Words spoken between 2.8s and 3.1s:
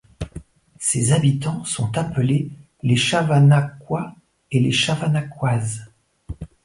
les